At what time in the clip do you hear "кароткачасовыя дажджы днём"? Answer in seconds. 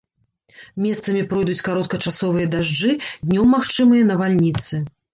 1.69-3.47